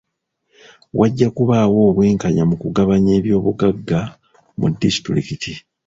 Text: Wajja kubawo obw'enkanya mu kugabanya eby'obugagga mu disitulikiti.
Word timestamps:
Wajja 0.99 1.27
kubawo 1.35 1.77
obw'enkanya 1.89 2.43
mu 2.49 2.55
kugabanya 2.61 3.11
eby'obugagga 3.19 3.99
mu 4.59 4.67
disitulikiti. 4.81 5.53